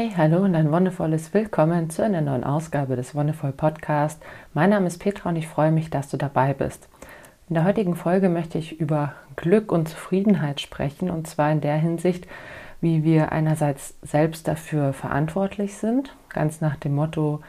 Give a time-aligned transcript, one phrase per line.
[0.00, 4.22] Hey, hallo und ein wundervolles Willkommen zu einer neuen Ausgabe des Wonderful Podcast.
[4.54, 6.88] Mein Name ist Petra und ich freue mich, dass du dabei bist.
[7.48, 11.78] In der heutigen Folge möchte ich über Glück und Zufriedenheit sprechen und zwar in der
[11.78, 12.28] Hinsicht,
[12.80, 17.40] wie wir einerseits selbst dafür verantwortlich sind, ganz nach dem Motto,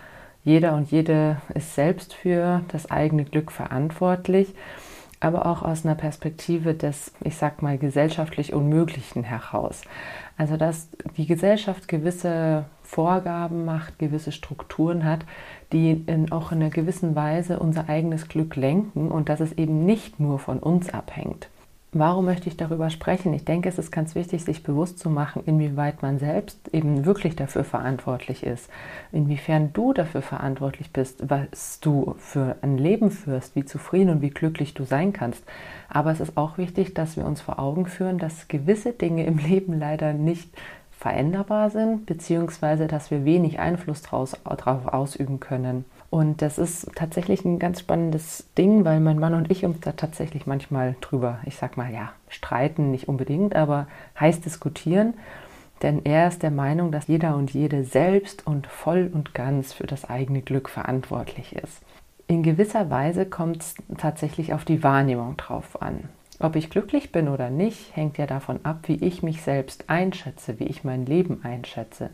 [0.43, 4.55] jeder und jede ist selbst für das eigene Glück verantwortlich,
[5.19, 9.83] aber auch aus einer Perspektive des, ich sag mal, gesellschaftlich Unmöglichen heraus.
[10.39, 10.87] Also, dass
[11.17, 15.25] die Gesellschaft gewisse Vorgaben macht, gewisse Strukturen hat,
[15.73, 19.85] die in, auch in einer gewissen Weise unser eigenes Glück lenken und dass es eben
[19.85, 21.49] nicht nur von uns abhängt.
[21.91, 23.33] Warum möchte ich darüber sprechen?
[23.33, 27.35] Ich denke, es ist ganz wichtig, sich bewusst zu machen, inwieweit man selbst eben wirklich
[27.35, 28.69] dafür verantwortlich ist,
[29.11, 34.29] inwiefern du dafür verantwortlich bist, was du für ein Leben führst, wie zufrieden und wie
[34.29, 35.43] glücklich du sein kannst.
[35.89, 39.39] Aber es ist auch wichtig, dass wir uns vor Augen führen, dass gewisse Dinge im
[39.39, 40.55] Leben leider nicht
[40.91, 45.85] veränderbar sind, beziehungsweise dass wir wenig Einfluss darauf ausüben können.
[46.09, 49.91] Und das ist tatsächlich ein ganz spannendes Ding, weil mein Mann und ich uns da
[49.91, 53.87] tatsächlich manchmal drüber, ich sag mal ja, streiten nicht unbedingt, aber
[54.19, 55.13] heiß diskutieren.
[55.83, 59.87] Denn er ist der Meinung, dass jeder und jede selbst und voll und ganz für
[59.87, 61.81] das eigene Glück verantwortlich ist.
[62.27, 66.09] In gewisser Weise kommt es tatsächlich auf die Wahrnehmung drauf an.
[66.39, 70.59] Ob ich glücklich bin oder nicht, hängt ja davon ab, wie ich mich selbst einschätze,
[70.59, 72.09] wie ich mein Leben einschätze.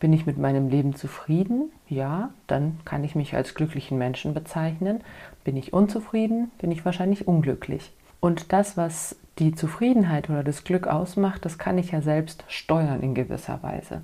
[0.00, 1.72] Bin ich mit meinem Leben zufrieden?
[1.88, 5.00] Ja, dann kann ich mich als glücklichen Menschen bezeichnen.
[5.42, 6.52] Bin ich unzufrieden?
[6.58, 7.92] Bin ich wahrscheinlich unglücklich.
[8.20, 13.02] Und das, was die Zufriedenheit oder das Glück ausmacht, das kann ich ja selbst steuern
[13.02, 14.02] in gewisser Weise.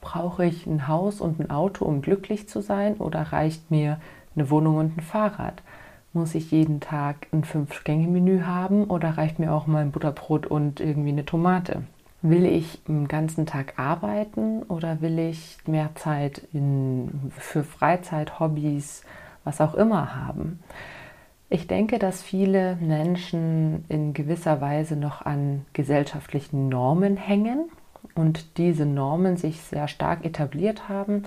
[0.00, 4.00] Brauche ich ein Haus und ein Auto, um glücklich zu sein, oder reicht mir
[4.34, 5.62] eine Wohnung und ein Fahrrad?
[6.12, 10.80] Muss ich jeden Tag ein Fünf-Gänge-Menü haben oder reicht mir auch mal ein Butterbrot und
[10.80, 11.84] irgendwie eine Tomate?
[12.22, 19.02] Will ich den ganzen Tag arbeiten oder will ich mehr Zeit in, für Freizeit, Hobbys,
[19.42, 20.60] was auch immer haben?
[21.50, 27.68] Ich denke, dass viele Menschen in gewisser Weise noch an gesellschaftlichen Normen hängen
[28.14, 31.24] und diese Normen sich sehr stark etabliert haben.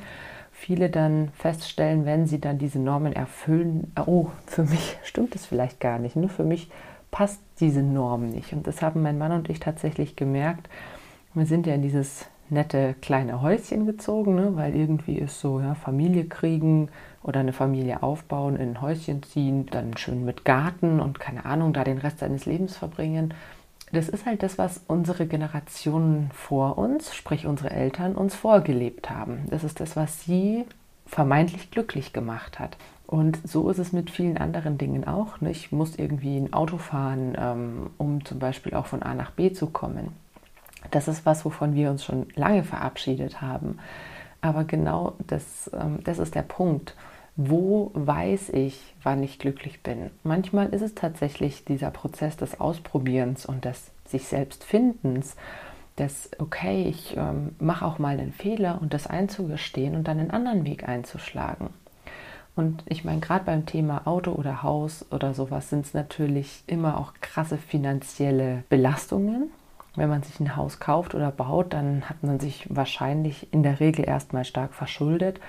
[0.52, 5.80] Viele dann feststellen, wenn sie dann diese Normen erfüllen, oh, für mich stimmt es vielleicht
[5.80, 6.16] gar nicht.
[6.16, 6.72] Nur für mich
[7.16, 8.52] passt diese Norm nicht.
[8.52, 10.68] Und das haben mein Mann und ich tatsächlich gemerkt.
[11.34, 14.58] Wir sind ja in dieses nette kleine Häuschen gezogen, ne?
[14.58, 16.90] weil irgendwie ist so, ja, Familie kriegen
[17.24, 21.72] oder eine Familie aufbauen, in ein Häuschen ziehen, dann schön mit Garten und keine Ahnung,
[21.72, 23.34] da den Rest seines Lebens verbringen.
[23.94, 29.46] Das ist halt das, was unsere Generationen vor uns, sprich unsere Eltern, uns vorgelebt haben.
[29.50, 30.66] Das ist das, was sie
[31.06, 32.76] vermeintlich glücklich gemacht hat.
[33.08, 35.40] Und so ist es mit vielen anderen Dingen auch.
[35.42, 35.52] Ne?
[35.52, 39.52] Ich muss irgendwie ein Auto fahren, ähm, um zum Beispiel auch von A nach B
[39.52, 40.14] zu kommen.
[40.92, 43.80] Das ist was, wovon wir uns schon lange verabschiedet haben.
[44.42, 46.96] Aber genau das, ähm, das ist der Punkt.
[47.36, 50.10] Wo weiß ich, wann ich glücklich bin?
[50.24, 55.36] Manchmal ist es tatsächlich dieser Prozess des Ausprobierens und des sich selbst Findens,
[55.98, 60.32] des, okay, ich ähm, mache auch mal einen Fehler und das einzugestehen und dann einen
[60.32, 61.70] anderen Weg einzuschlagen.
[62.56, 66.98] Und ich meine, gerade beim Thema Auto oder Haus oder sowas sind es natürlich immer
[66.98, 69.50] auch krasse finanzielle Belastungen.
[69.96, 73.80] Wenn man sich ein Haus kauft oder baut, dann hat man sich wahrscheinlich in der
[73.80, 75.40] Regel erstmal stark verschuldet.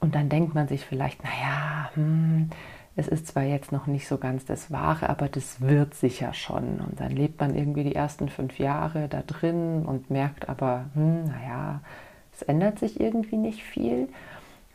[0.00, 2.50] Und dann denkt man sich vielleicht, naja, hm,
[2.96, 6.80] es ist zwar jetzt noch nicht so ganz das Wahre, aber das wird sicher schon.
[6.80, 11.24] Und dann lebt man irgendwie die ersten fünf Jahre da drin und merkt aber, hm,
[11.24, 11.80] naja,
[12.34, 14.08] es ändert sich irgendwie nicht viel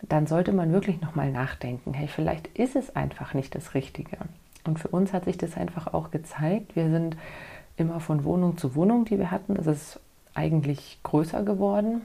[0.02, 4.18] dann sollte man wirklich nochmal nachdenken, hey, vielleicht ist es einfach nicht das Richtige.
[4.66, 6.76] Und für uns hat sich das einfach auch gezeigt.
[6.76, 7.18] Wir sind
[7.78, 9.56] immer von Wohnung zu Wohnung, die wir hatten.
[9.56, 10.00] Es ist
[10.34, 12.02] eigentlich größer geworden.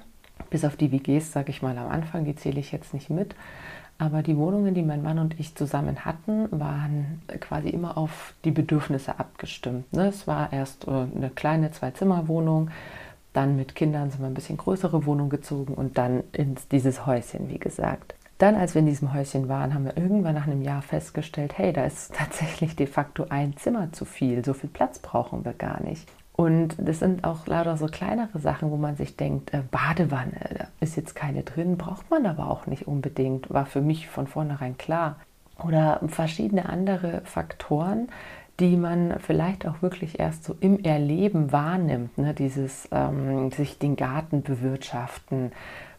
[0.51, 3.35] Bis auf die WGs, sage ich mal am Anfang, die zähle ich jetzt nicht mit.
[3.99, 8.51] Aber die Wohnungen, die mein Mann und ich zusammen hatten, waren quasi immer auf die
[8.51, 9.93] Bedürfnisse abgestimmt.
[9.93, 10.09] Ne?
[10.09, 12.71] Es war erst äh, eine kleine Zwei-Zimmer-Wohnung
[13.33, 17.49] dann mit Kindern sind wir ein bisschen größere Wohnung gezogen und dann in dieses Häuschen,
[17.49, 18.15] wie gesagt.
[18.39, 21.73] Dann, als wir in diesem Häuschen waren, haben wir irgendwann nach einem Jahr festgestellt, hey,
[21.73, 24.45] da ist tatsächlich de facto ein Zimmer zu viel.
[24.45, 26.09] So viel Platz brauchen wir gar nicht.
[26.35, 30.97] Und das sind auch lauter so kleinere Sachen, wo man sich denkt, äh, Badewanne, ist
[30.97, 35.17] jetzt keine drin, braucht man aber auch nicht unbedingt, war für mich von vornherein klar.
[35.63, 38.09] Oder verschiedene andere Faktoren,
[38.61, 42.17] die man vielleicht auch wirklich erst so im Erleben wahrnimmt.
[42.19, 42.35] Ne?
[42.35, 45.53] Dieses ähm, sich den Garten bewirtschaften.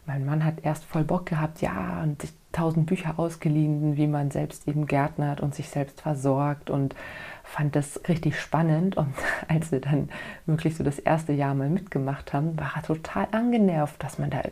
[0.06, 4.30] Mein Mann hat erst voll Bock gehabt, ja, und sich tausend Bücher ausgeliehen, wie man
[4.30, 6.94] selbst eben gärtnert und sich selbst versorgt und
[7.42, 8.96] fand das richtig spannend.
[8.96, 9.14] Und
[9.48, 10.08] als wir dann
[10.46, 14.42] wirklich so das erste Jahr mal mitgemacht haben, war er total angenervt, dass man da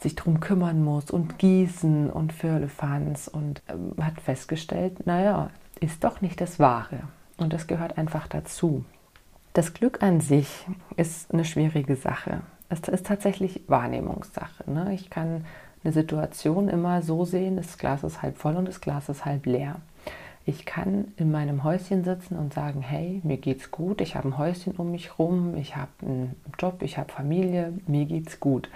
[0.00, 5.50] sich drum kümmern muss und gießen und Firlefanz und ähm, hat festgestellt, naja,
[5.80, 7.00] ist doch nicht das Wahre.
[7.36, 8.84] Und das gehört einfach dazu.
[9.52, 10.66] Das Glück an sich
[10.96, 12.40] ist eine schwierige Sache.
[12.68, 14.68] Es ist tatsächlich Wahrnehmungssache.
[14.70, 14.94] Ne?
[14.94, 15.44] Ich kann
[15.84, 19.46] eine Situation immer so sehen, das Glas ist halb voll und das Glas ist halb
[19.46, 19.76] leer.
[20.46, 24.38] Ich kann in meinem Häuschen sitzen und sagen, hey, mir geht's gut, ich habe ein
[24.38, 28.68] Häuschen um mich rum, ich habe einen Job, ich habe Familie, mir geht's gut.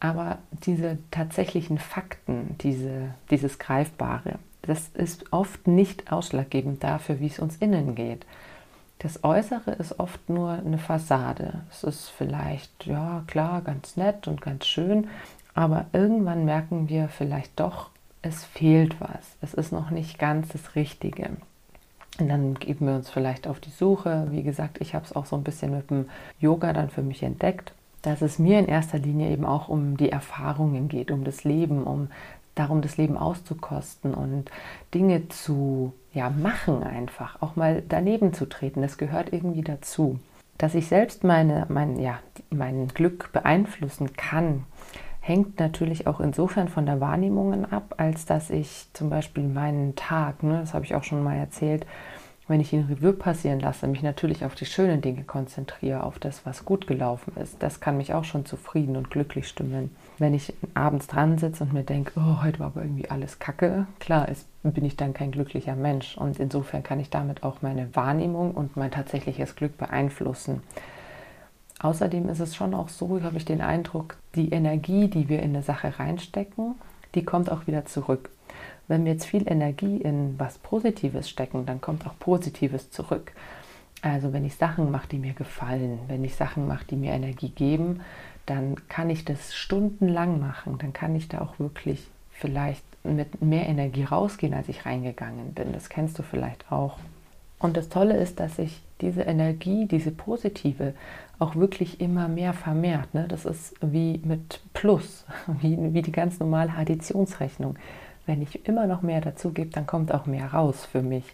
[0.00, 7.38] Aber diese tatsächlichen Fakten, diese, dieses Greifbare, das ist oft nicht ausschlaggebend dafür, wie es
[7.38, 8.26] uns innen geht.
[8.98, 11.60] Das Äußere ist oft nur eine Fassade.
[11.70, 15.08] Es ist vielleicht, ja klar, ganz nett und ganz schön,
[15.54, 17.90] aber irgendwann merken wir vielleicht doch,
[18.22, 19.36] es fehlt was.
[19.40, 21.30] Es ist noch nicht ganz das Richtige.
[22.18, 24.28] Und dann geben wir uns vielleicht auf die Suche.
[24.30, 26.08] Wie gesagt, ich habe es auch so ein bisschen mit dem
[26.40, 27.72] Yoga dann für mich entdeckt,
[28.02, 31.84] dass es mir in erster Linie eben auch um die Erfahrungen geht, um das Leben,
[31.84, 32.08] um
[32.56, 34.50] darum, das Leben auszukosten und
[34.92, 38.82] Dinge zu ja, machen einfach, auch mal daneben zu treten.
[38.82, 40.18] Das gehört irgendwie dazu.
[40.58, 42.18] Dass ich selbst meine, mein, ja,
[42.50, 44.64] mein Glück beeinflussen kann,
[45.20, 50.42] hängt natürlich auch insofern von der Wahrnehmung ab, als dass ich zum Beispiel meinen Tag,
[50.42, 51.84] ne, das habe ich auch schon mal erzählt,
[52.48, 56.46] wenn ich ihn Revue passieren lasse, mich natürlich auf die schönen Dinge konzentriere, auf das,
[56.46, 59.90] was gut gelaufen ist, das kann mich auch schon zufrieden und glücklich stimmen.
[60.18, 63.86] Wenn ich abends dran sitze und mir denke, oh, heute war aber irgendwie alles kacke,
[64.00, 66.16] klar ist, bin ich dann kein glücklicher Mensch.
[66.16, 70.62] Und insofern kann ich damit auch meine Wahrnehmung und mein tatsächliches Glück beeinflussen.
[71.80, 75.50] Außerdem ist es schon auch so, habe ich den Eindruck, die Energie, die wir in
[75.50, 76.74] eine Sache reinstecken,
[77.14, 78.30] die kommt auch wieder zurück.
[78.88, 83.32] Wenn wir jetzt viel Energie in was Positives stecken, dann kommt auch Positives zurück.
[84.00, 87.50] Also wenn ich Sachen mache, die mir gefallen, wenn ich Sachen mache, die mir Energie
[87.50, 88.00] geben,
[88.46, 90.78] dann kann ich das stundenlang machen.
[90.78, 95.72] Dann kann ich da auch wirklich vielleicht mit mehr Energie rausgehen, als ich reingegangen bin.
[95.72, 96.98] Das kennst du vielleicht auch.
[97.58, 100.94] Und das Tolle ist, dass sich diese Energie, diese positive,
[101.38, 103.12] auch wirklich immer mehr vermehrt.
[103.14, 103.26] Ne?
[103.28, 105.24] Das ist wie mit Plus,
[105.60, 107.76] wie, wie die ganz normale Additionsrechnung
[108.26, 111.24] wenn ich immer noch mehr dazu gebe, dann kommt auch mehr raus für mich.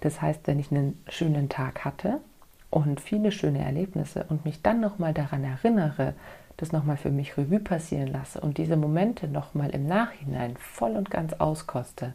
[0.00, 2.20] Das heißt, wenn ich einen schönen Tag hatte
[2.72, 6.14] und viele schöne Erlebnisse und mich dann nochmal daran erinnere,
[6.56, 11.10] das nochmal für mich Revue passieren lasse und diese Momente nochmal im Nachhinein voll und
[11.10, 12.14] ganz auskoste,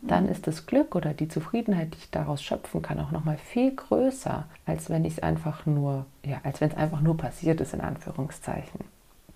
[0.00, 3.74] dann ist das Glück oder die Zufriedenheit, die ich daraus schöpfen kann, auch nochmal viel
[3.74, 7.74] größer, als wenn ich es einfach nur, ja, als wenn es einfach nur passiert ist,
[7.74, 8.84] in Anführungszeichen.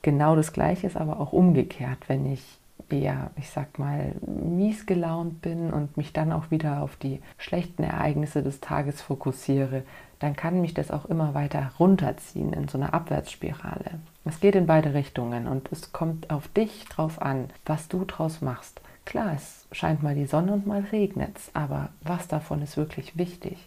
[0.03, 2.61] Genau das Gleiche ist aber auch umgekehrt, wenn ich
[2.93, 7.83] eher, ich sag mal, mies gelaunt bin und mich dann auch wieder auf die schlechten
[7.83, 9.83] Ereignisse des Tages fokussiere,
[10.19, 13.99] dann kann mich das auch immer weiter runterziehen in so einer Abwärtsspirale.
[14.25, 18.41] Es geht in beide Richtungen und es kommt auf dich drauf an, was du draus
[18.41, 18.81] machst.
[19.05, 23.17] Klar, es scheint mal die Sonne und mal regnet es, aber was davon ist wirklich
[23.17, 23.59] wichtig?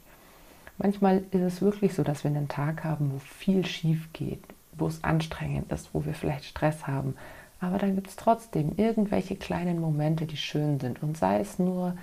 [0.77, 4.43] Manchmal ist es wirklich so, dass wir einen Tag haben, wo viel schief geht,
[4.73, 7.15] wo es anstrengend ist, wo wir vielleicht Stress haben,
[7.59, 11.01] aber dann gibt es trotzdem irgendwelche kleinen Momente, die schön sind.
[11.01, 11.95] Und sei es nur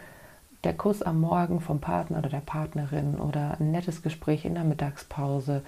[0.65, 4.65] der Kuss am Morgen vom Partner oder der Partnerin oder ein nettes Gespräch in der
[4.65, 5.63] Mittagspause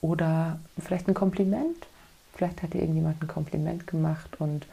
[0.00, 1.86] oder vielleicht ein Kompliment.
[2.34, 4.66] Vielleicht hat dir irgendjemand ein Kompliment gemacht und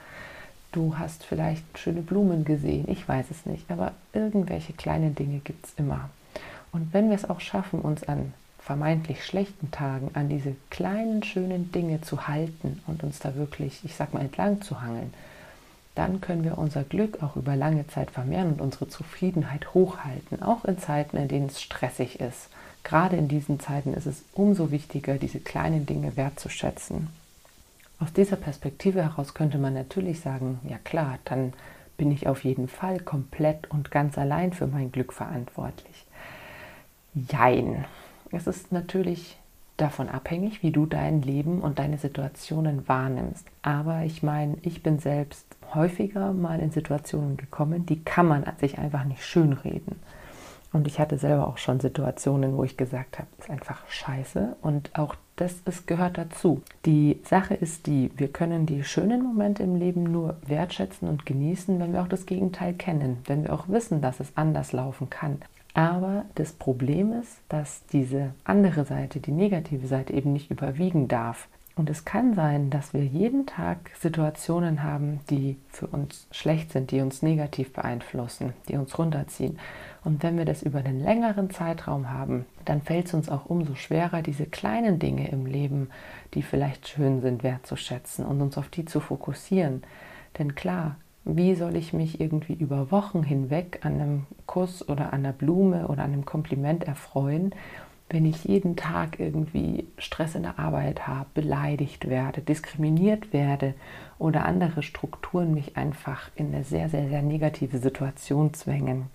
[0.72, 2.86] du hast vielleicht schöne Blumen gesehen.
[2.88, 3.69] Ich weiß es nicht.
[3.72, 6.10] Aber irgendwelche kleinen Dinge gibt es immer.
[6.72, 8.34] Und wenn wir es auch schaffen, uns an
[8.66, 13.94] vermeintlich schlechten Tagen an diese kleinen, schönen Dinge zu halten und uns da wirklich, ich
[13.94, 15.14] sag mal, entlang zu hangeln,
[15.94, 20.66] dann können wir unser Glück auch über lange Zeit vermehren und unsere Zufriedenheit hochhalten, auch
[20.66, 22.50] in Zeiten, in denen es stressig ist.
[22.84, 27.10] Gerade in diesen Zeiten ist es umso wichtiger, diese kleinen Dinge wertzuschätzen.
[28.00, 31.54] Aus dieser Perspektive heraus könnte man natürlich sagen, ja klar, dann
[31.98, 36.04] bin ich auf jeden Fall komplett und ganz allein für mein Glück verantwortlich.
[37.14, 37.86] Jein.
[38.32, 39.38] Es ist natürlich
[39.78, 43.46] davon abhängig, wie du dein Leben und deine Situationen wahrnimmst.
[43.62, 48.78] Aber ich meine, ich bin selbst häufiger mal in Situationen gekommen, die kann man sich
[48.78, 49.98] einfach nicht schönreden.
[50.72, 54.58] Und ich hatte selber auch schon Situationen, wo ich gesagt habe, ist einfach scheiße.
[54.62, 56.62] Und auch das ist, gehört dazu.
[56.86, 61.80] Die Sache ist die, wir können die schönen Momente im Leben nur wertschätzen und genießen,
[61.80, 65.42] wenn wir auch das Gegenteil kennen, wenn wir auch wissen, dass es anders laufen kann.
[65.76, 71.50] Aber das Problem ist, dass diese andere Seite, die negative Seite eben nicht überwiegen darf.
[71.76, 76.92] Und es kann sein, dass wir jeden Tag Situationen haben, die für uns schlecht sind,
[76.92, 79.60] die uns negativ beeinflussen, die uns runterziehen.
[80.06, 83.76] Und wenn wir das über einen längeren Zeitraum haben, dann fällt es uns auch umso
[83.76, 85.90] schwerer, diese kleinen Dinge im Leben,
[86.36, 89.84] die vielleicht schön sind, wertzuschätzen und uns auf die zu fokussieren.
[90.38, 95.26] Denn klar, wie soll ich mich irgendwie über Wochen hinweg an einem Kuss oder an
[95.26, 97.54] einer Blume oder an einem Kompliment erfreuen,
[98.10, 103.74] wenn ich jeden Tag irgendwie Stress in der Arbeit habe, beleidigt werde, diskriminiert werde
[104.20, 109.08] oder andere Strukturen mich einfach in eine sehr, sehr, sehr negative Situation zwängen.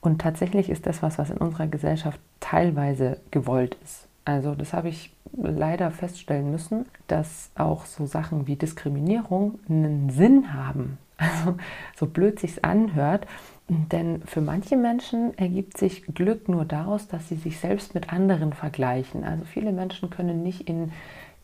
[0.00, 4.06] Und tatsächlich ist das was, was in unserer Gesellschaft teilweise gewollt ist.
[4.24, 10.54] Also das habe ich leider feststellen müssen, dass auch so Sachen wie Diskriminierung einen Sinn
[10.54, 10.98] haben.
[11.18, 11.56] Also
[11.96, 13.26] so blöd sich's anhört,
[13.68, 18.52] denn für manche Menschen ergibt sich Glück nur daraus, dass sie sich selbst mit anderen
[18.52, 19.24] vergleichen.
[19.24, 20.92] Also viele Menschen können nicht in,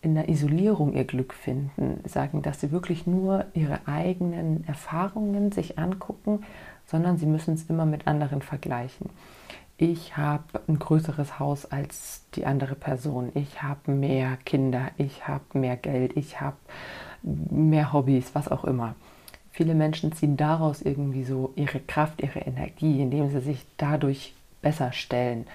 [0.03, 5.79] in der Isolierung ihr Glück finden, sagen, dass sie wirklich nur ihre eigenen Erfahrungen sich
[5.79, 6.45] angucken,
[6.87, 9.11] sondern sie müssen es immer mit anderen vergleichen.
[9.79, 13.33] Ich habe ein größeres Haus als die andere Person.
[13.35, 14.91] Ich habe mehr Kinder.
[14.97, 16.17] Ich habe mehr Geld.
[16.17, 16.57] Ich habe
[17.23, 18.95] mehr Hobbys, was auch immer.
[19.53, 24.93] Viele Menschen ziehen daraus irgendwie so ihre Kraft, ihre Energie, indem sie sich dadurch besser
[24.93, 25.47] stellen.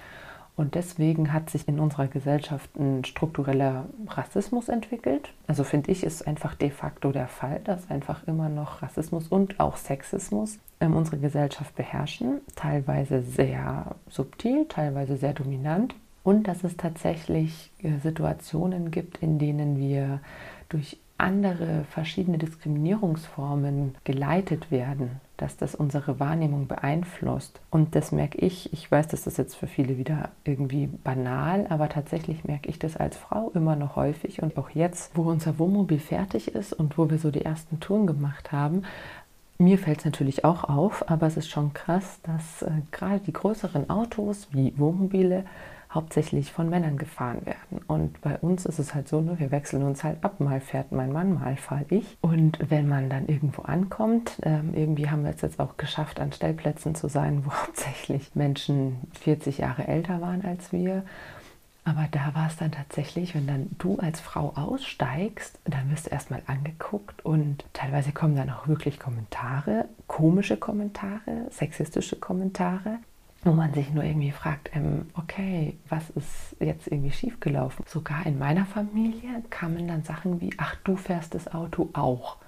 [0.58, 5.30] Und deswegen hat sich in unserer Gesellschaft ein struktureller Rassismus entwickelt.
[5.46, 9.60] Also finde ich, ist einfach de facto der Fall, dass einfach immer noch Rassismus und
[9.60, 12.40] auch Sexismus ähm, unsere Gesellschaft beherrschen.
[12.56, 15.94] Teilweise sehr subtil, teilweise sehr dominant.
[16.24, 20.20] Und dass es tatsächlich äh, Situationen gibt, in denen wir
[20.68, 27.60] durch andere verschiedene Diskriminierungsformen geleitet werden, dass das unsere Wahrnehmung beeinflusst.
[27.70, 31.88] Und das merke ich, ich weiß, dass das jetzt für viele wieder irgendwie banal, aber
[31.88, 35.98] tatsächlich merke ich das als Frau immer noch häufig und auch jetzt, wo unser Wohnmobil
[35.98, 38.82] fertig ist und wo wir so die ersten Touren gemacht haben,
[39.60, 43.32] mir fällt es natürlich auch auf, aber es ist schon krass, dass äh, gerade die
[43.32, 45.44] größeren Autos wie Wohnmobile
[45.90, 47.80] hauptsächlich von Männern gefahren werden.
[47.86, 50.40] Und bei uns ist es halt so, ne, wir wechseln uns halt ab.
[50.40, 52.18] Mal fährt mein Mann, mal fahre ich.
[52.20, 56.32] Und wenn man dann irgendwo ankommt, ähm, irgendwie haben wir es jetzt auch geschafft, an
[56.32, 61.04] Stellplätzen zu sein, wo hauptsächlich Menschen 40 Jahre älter waren als wir.
[61.84, 66.10] Aber da war es dann tatsächlich, wenn dann du als Frau aussteigst, dann wirst du
[66.10, 72.98] erstmal angeguckt und teilweise kommen dann auch wirklich Kommentare, komische Kommentare, sexistische Kommentare
[73.44, 77.84] wo man sich nur irgendwie fragt, ähm, okay, was ist jetzt irgendwie schiefgelaufen?
[77.88, 82.38] Sogar in meiner Familie kamen dann Sachen wie, ach, du fährst das Auto auch,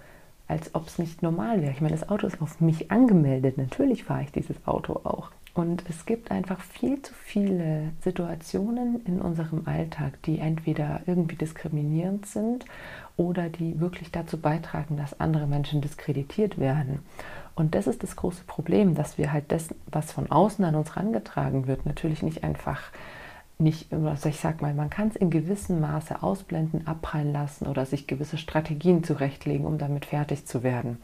[0.49, 1.73] als ob es nicht normal wäre.
[1.73, 5.31] Ich meine, das Auto ist auf mich angemeldet, natürlich fahre ich dieses Auto auch.
[5.53, 12.27] Und es gibt einfach viel zu viele Situationen in unserem Alltag, die entweder irgendwie diskriminierend
[12.27, 12.65] sind
[13.17, 17.01] oder die wirklich dazu beitragen, dass andere Menschen diskreditiert werden.
[17.61, 20.97] Und das ist das große Problem, dass wir halt das, was von außen an uns
[20.97, 22.81] herangetragen wird, natürlich nicht einfach
[23.59, 27.85] nicht, also ich sag mal, man kann es in gewissem Maße ausblenden, abprallen lassen oder
[27.85, 31.03] sich gewisse Strategien zurechtlegen, um damit fertig zu werden.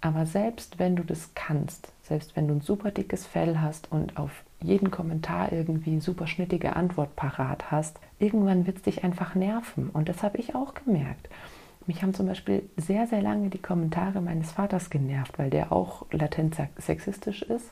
[0.00, 4.18] Aber selbst wenn du das kannst, selbst wenn du ein super dickes Fell hast und
[4.18, 9.34] auf jeden Kommentar irgendwie eine super schnittige Antwort parat hast, irgendwann wird es dich einfach
[9.34, 9.90] nerven.
[9.90, 11.28] Und das habe ich auch gemerkt.
[11.88, 16.04] Mich haben zum Beispiel sehr, sehr lange die Kommentare meines Vaters genervt, weil der auch
[16.12, 17.70] latent sexistisch ist.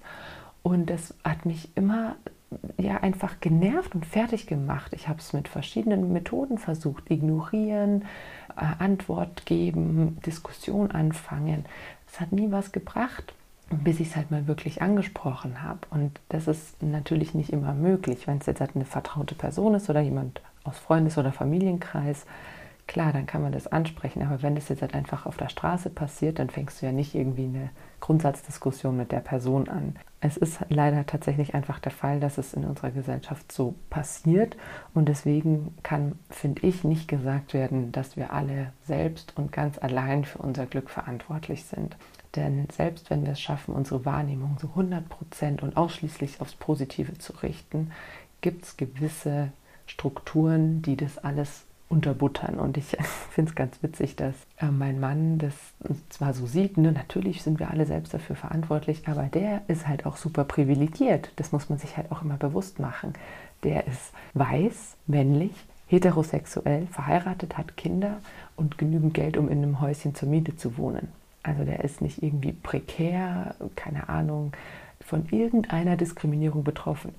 [0.63, 2.17] Und das hat mich immer
[2.79, 4.95] ja einfach genervt und fertig gemacht.
[4.95, 7.11] Ich habe es mit verschiedenen Methoden versucht.
[7.11, 8.07] Ignorieren,
[8.57, 11.67] äh, Antwort geben, Diskussion anfangen.
[12.11, 13.35] Es hat nie was gebracht,
[13.71, 15.81] bis ich es halt mal wirklich angesprochen habe.
[15.91, 19.91] Und das ist natürlich nicht immer möglich, wenn es jetzt halt eine vertraute Person ist
[19.91, 22.25] oder jemand aus Freundes- oder Familienkreis
[22.87, 24.23] klar, dann kann man das ansprechen.
[24.23, 27.15] Aber wenn das jetzt halt einfach auf der Straße passiert, dann fängst du ja nicht
[27.15, 29.97] irgendwie eine Grundsatzdiskussion mit der Person an.
[30.21, 34.57] Es ist leider tatsächlich einfach der Fall, dass es in unserer Gesellschaft so passiert.
[34.95, 40.25] Und deswegen kann, finde ich, nicht gesagt werden, dass wir alle selbst und ganz allein
[40.25, 41.97] für unser Glück verantwortlich sind.
[42.35, 47.33] Denn selbst wenn wir es schaffen, unsere Wahrnehmung so 100% und ausschließlich aufs Positive zu
[47.43, 47.93] richten,
[48.41, 49.53] gibt es gewisse
[49.87, 52.57] Strukturen, die das alles unterbuttern.
[52.57, 52.97] Und ich
[53.31, 55.55] finde es ganz witzig, dass äh, mein Mann das
[56.09, 60.07] zwar so sieht, ne, natürlich sind wir alle selbst dafür verantwortlich, aber der ist halt
[60.07, 61.31] auch super privilegiert.
[61.37, 63.13] Das muss man sich halt auch immer bewusst machen.
[63.63, 65.53] Der ist weiß, männlich,
[65.87, 68.19] heterosexuell, verheiratet, hat Kinder
[68.57, 71.09] und genügend Geld, um in einem Häuschen zur Miete zu wohnen.
[71.43, 74.53] Also der ist nicht irgendwie prekär, keine Ahnung,
[75.01, 77.15] von irgendeiner Diskriminierung betroffen.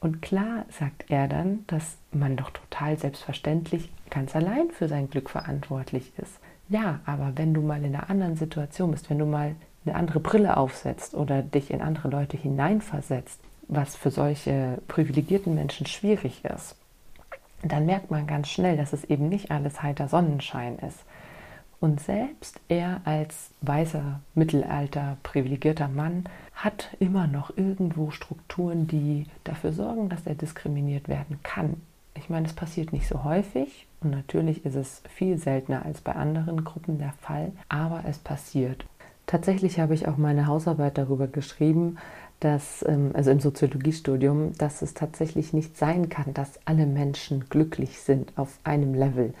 [0.00, 5.30] Und klar sagt er dann, dass man doch total selbstverständlich ganz allein für sein Glück
[5.30, 6.38] verantwortlich ist.
[6.68, 10.20] Ja, aber wenn du mal in einer anderen Situation bist, wenn du mal eine andere
[10.20, 16.76] Brille aufsetzt oder dich in andere Leute hineinversetzt, was für solche privilegierten Menschen schwierig ist,
[17.62, 20.98] dann merkt man ganz schnell, dass es eben nicht alles heiter Sonnenschein ist.
[21.80, 29.72] Und selbst er als weißer, mittelalter, privilegierter Mann hat immer noch irgendwo Strukturen, die dafür
[29.72, 31.80] sorgen, dass er diskriminiert werden kann.
[32.14, 36.12] Ich meine, es passiert nicht so häufig und natürlich ist es viel seltener als bei
[36.12, 38.84] anderen Gruppen der Fall, aber es passiert.
[39.26, 41.96] Tatsächlich habe ich auch meine Hausarbeit darüber geschrieben,
[42.40, 48.00] dass, ähm, also im Soziologiestudium, dass es tatsächlich nicht sein kann, dass alle Menschen glücklich
[48.00, 49.32] sind auf einem Level,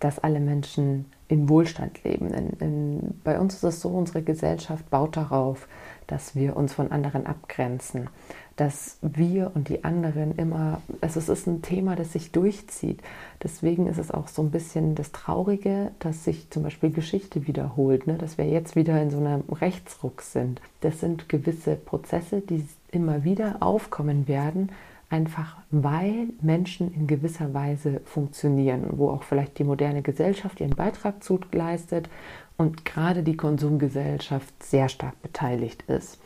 [0.00, 2.32] dass alle Menschen in Wohlstand leben.
[2.32, 5.66] In, in, bei uns ist es so, unsere Gesellschaft baut darauf,
[6.06, 8.08] dass wir uns von anderen abgrenzen,
[8.54, 13.00] dass wir und die anderen immer, also es ist ein Thema, das sich durchzieht.
[13.42, 18.06] Deswegen ist es auch so ein bisschen das Traurige, dass sich zum Beispiel Geschichte wiederholt,
[18.06, 18.14] ne?
[18.14, 20.60] dass wir jetzt wieder in so einem Rechtsruck sind.
[20.80, 24.70] Das sind gewisse Prozesse, die immer wieder aufkommen werden,
[25.08, 31.22] einfach weil Menschen in gewisser Weise funktionieren, wo auch vielleicht die moderne Gesellschaft ihren Beitrag
[31.22, 32.08] zu leistet
[32.56, 36.18] und gerade die Konsumgesellschaft sehr stark beteiligt ist.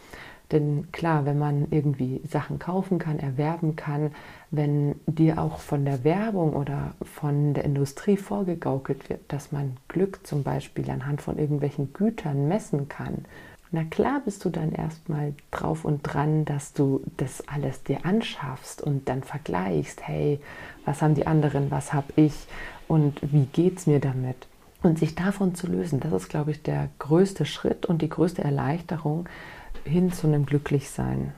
[0.52, 4.10] Denn klar, wenn man irgendwie Sachen kaufen kann, erwerben kann,
[4.50, 10.26] wenn dir auch von der Werbung oder von der Industrie vorgegaukelt wird, dass man Glück
[10.26, 13.26] zum Beispiel anhand von irgendwelchen Gütern messen kann,
[13.72, 18.82] na klar bist du dann erstmal drauf und dran, dass du das alles dir anschaffst
[18.82, 20.40] und dann vergleichst, hey,
[20.84, 22.34] was haben die anderen, was habe ich
[22.88, 24.48] und wie geht es mir damit?
[24.82, 28.42] Und sich davon zu lösen, das ist, glaube ich, der größte Schritt und die größte
[28.42, 29.28] Erleichterung
[29.84, 31.32] hin zu einem Glücklichsein.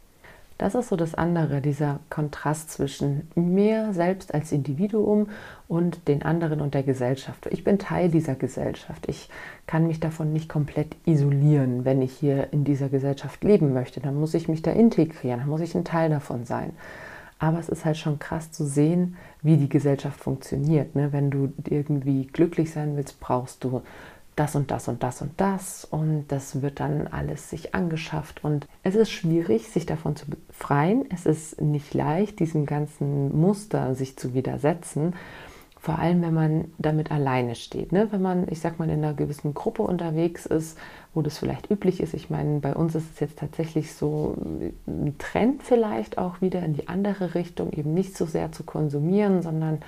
[0.62, 5.26] Das ist so das andere, dieser Kontrast zwischen mir selbst als Individuum
[5.66, 7.48] und den anderen und der Gesellschaft.
[7.50, 9.08] Ich bin Teil dieser Gesellschaft.
[9.08, 9.28] Ich
[9.66, 11.84] kann mich davon nicht komplett isolieren.
[11.84, 15.48] Wenn ich hier in dieser Gesellschaft leben möchte, dann muss ich mich da integrieren, dann
[15.48, 16.70] muss ich ein Teil davon sein.
[17.40, 20.94] Aber es ist halt schon krass zu sehen, wie die Gesellschaft funktioniert.
[20.94, 21.12] Ne?
[21.12, 23.82] Wenn du irgendwie glücklich sein willst, brauchst du
[24.36, 28.66] das und das und das und das und das wird dann alles sich angeschafft und
[28.82, 31.04] es ist schwierig, sich davon zu befreien.
[31.10, 35.14] Es ist nicht leicht, diesem ganzen Muster sich zu widersetzen,
[35.78, 37.90] vor allem wenn man damit alleine steht.
[37.92, 38.06] Ne?
[38.10, 40.78] Wenn man, ich sag mal, in einer gewissen Gruppe unterwegs ist,
[41.12, 42.14] wo das vielleicht üblich ist.
[42.14, 44.36] Ich meine, bei uns ist es jetzt tatsächlich so
[44.86, 49.42] ein Trend vielleicht auch wieder in die andere Richtung, eben nicht so sehr zu konsumieren,
[49.42, 49.80] sondern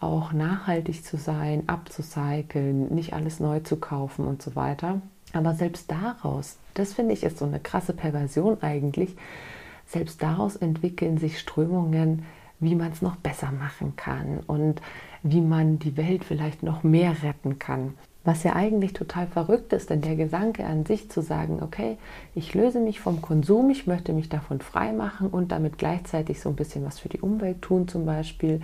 [0.00, 5.00] auch nachhaltig zu sein, abzucyceln, nicht alles neu zu kaufen und so weiter.
[5.32, 9.16] Aber selbst daraus, das finde ich ist so eine krasse Perversion eigentlich,
[9.86, 12.24] selbst daraus entwickeln sich Strömungen,
[12.60, 14.80] wie man es noch besser machen kann und
[15.22, 17.94] wie man die Welt vielleicht noch mehr retten kann.
[18.24, 21.96] Was ja eigentlich total verrückt ist, denn der Gedanke an sich zu sagen, okay,
[22.34, 26.50] ich löse mich vom Konsum, ich möchte mich davon frei machen und damit gleichzeitig so
[26.50, 28.60] ein bisschen was für die Umwelt tun zum Beispiel,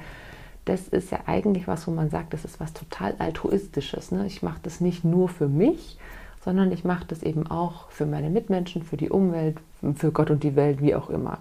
[0.64, 4.12] das ist ja eigentlich was, wo man sagt, das ist was total altruistisches.
[4.12, 4.26] Ne?
[4.26, 5.98] Ich mache das nicht nur für mich,
[6.44, 9.58] sondern ich mache das eben auch für meine Mitmenschen, für die Umwelt,
[9.94, 11.38] für Gott und die Welt, wie auch immer.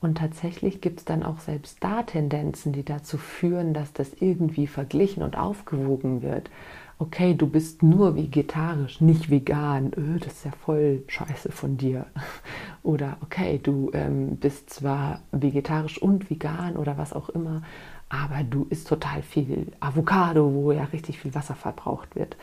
[0.00, 4.66] Und tatsächlich gibt es dann auch selbst da Tendenzen, die dazu führen, dass das irgendwie
[4.66, 6.50] verglichen und aufgewogen wird.
[6.98, 9.92] Okay, du bist nur vegetarisch, nicht vegan.
[9.96, 12.06] Öh, das ist ja voll scheiße von dir.
[12.82, 17.62] Oder okay, du ähm, bist zwar vegetarisch und vegan oder was auch immer,
[18.08, 22.36] aber du isst total viel Avocado, wo ja richtig viel Wasser verbraucht wird.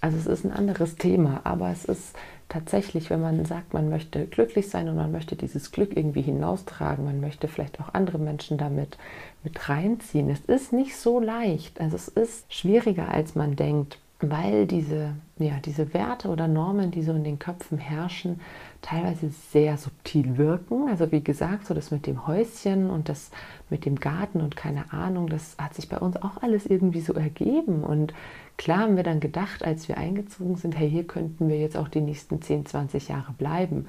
[0.00, 2.14] Also es ist ein anderes Thema, aber es ist
[2.48, 7.04] tatsächlich, wenn man sagt, man möchte glücklich sein und man möchte dieses Glück irgendwie hinaustragen,
[7.04, 8.96] man möchte vielleicht auch andere Menschen damit
[9.42, 10.30] mit reinziehen.
[10.30, 11.80] Es ist nicht so leicht.
[11.80, 17.02] Also es ist schwieriger, als man denkt, weil diese, ja, diese Werte oder Normen, die
[17.02, 18.40] so in den Köpfen herrschen,
[18.82, 20.88] teilweise sehr subtil wirken.
[20.88, 23.30] Also wie gesagt, so das mit dem Häuschen und das
[23.70, 27.12] mit dem Garten und keine Ahnung, das hat sich bei uns auch alles irgendwie so
[27.12, 27.84] ergeben.
[27.84, 28.12] Und
[28.56, 31.88] klar haben wir dann gedacht, als wir eingezogen sind, hey, hier könnten wir jetzt auch
[31.88, 33.86] die nächsten 10, 20 Jahre bleiben.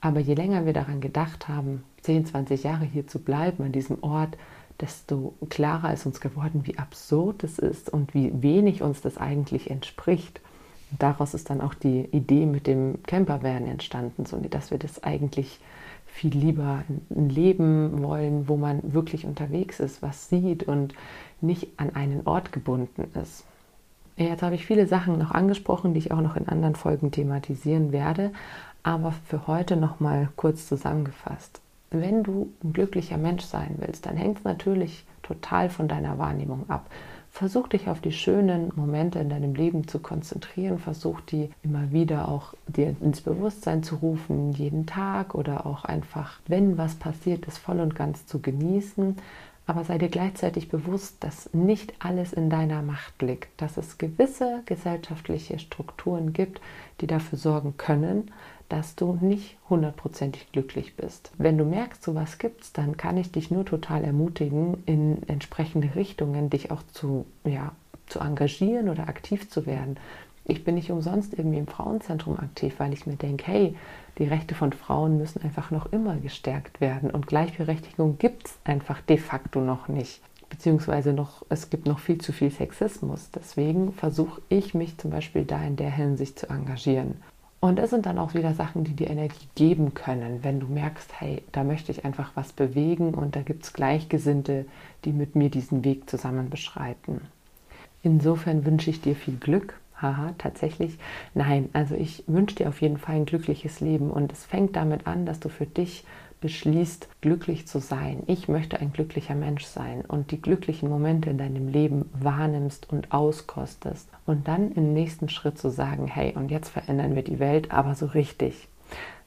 [0.00, 4.02] Aber je länger wir daran gedacht haben, 10, 20 Jahre hier zu bleiben, an diesem
[4.02, 4.36] Ort,
[4.80, 9.70] desto klarer ist uns geworden, wie absurd es ist und wie wenig uns das eigentlich
[9.70, 10.40] entspricht
[10.98, 15.58] daraus ist dann auch die Idee mit dem Campervan entstanden, so dass wir das eigentlich
[16.06, 20.94] viel lieber ein Leben wollen, wo man wirklich unterwegs ist, was sieht und
[21.40, 23.44] nicht an einen Ort gebunden ist.
[24.16, 27.90] Jetzt habe ich viele Sachen noch angesprochen, die ich auch noch in anderen Folgen thematisieren
[27.90, 28.32] werde,
[28.84, 31.60] aber für heute noch mal kurz zusammengefasst.
[31.90, 36.68] Wenn du ein glücklicher Mensch sein willst, dann hängt es natürlich total von deiner Wahrnehmung
[36.68, 36.90] ab.
[37.30, 40.78] Versuch dich auf die schönen Momente in deinem Leben zu konzentrieren.
[40.78, 46.38] Versuch die immer wieder auch dir ins Bewusstsein zu rufen, jeden Tag oder auch einfach,
[46.46, 49.16] wenn was passiert ist, voll und ganz zu genießen.
[49.66, 54.62] Aber sei dir gleichzeitig bewusst, dass nicht alles in deiner Macht liegt, dass es gewisse
[54.66, 56.60] gesellschaftliche Strukturen gibt,
[57.00, 58.30] die dafür sorgen können,
[58.68, 61.32] dass du nicht hundertprozentig glücklich bist.
[61.38, 66.50] Wenn du merkst, sowas gibt's, dann kann ich dich nur total ermutigen, in entsprechende Richtungen
[66.50, 67.72] dich auch zu, ja,
[68.06, 69.96] zu engagieren oder aktiv zu werden.
[70.46, 73.76] Ich bin nicht umsonst irgendwie im Frauenzentrum aktiv, weil ich mir denke, hey,
[74.18, 79.00] die Rechte von Frauen müssen einfach noch immer gestärkt werden und Gleichberechtigung gibt es einfach
[79.00, 80.20] de facto noch nicht.
[80.50, 83.30] Beziehungsweise noch, es gibt noch viel zu viel Sexismus.
[83.34, 87.16] Deswegen versuche ich mich zum Beispiel da in der Hinsicht zu engagieren.
[87.64, 91.18] Und es sind dann auch wieder Sachen, die dir Energie geben können, wenn du merkst,
[91.18, 94.66] hey, da möchte ich einfach was bewegen und da gibt es Gleichgesinnte,
[95.06, 97.22] die mit mir diesen Weg zusammen beschreiten.
[98.02, 99.80] Insofern wünsche ich dir viel Glück.
[100.00, 100.98] Haha, tatsächlich.
[101.34, 105.06] Nein, also ich wünsche dir auf jeden Fall ein glückliches Leben und es fängt damit
[105.06, 106.04] an, dass du für dich
[106.40, 108.22] beschließt, glücklich zu sein.
[108.26, 113.12] Ich möchte ein glücklicher Mensch sein und die glücklichen Momente in deinem Leben wahrnimmst und
[113.12, 114.10] auskostest.
[114.26, 117.94] Und dann im nächsten Schritt zu sagen, hey, und jetzt verändern wir die Welt, aber
[117.94, 118.68] so richtig.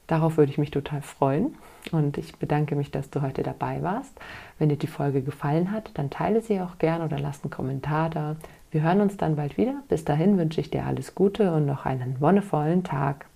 [0.06, 1.56] Darauf würde ich mich total freuen.
[1.90, 4.12] Und ich bedanke mich, dass du heute dabei warst.
[4.58, 8.10] Wenn dir die Folge gefallen hat, dann teile sie auch gern oder lass einen Kommentar
[8.10, 8.36] da.
[8.70, 9.82] Wir hören uns dann bald wieder.
[9.88, 13.27] Bis dahin wünsche ich dir alles Gute und noch einen wonnevollen Tag.